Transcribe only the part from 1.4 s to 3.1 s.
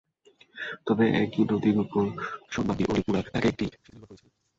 নদীর ওপর সনমান্দীর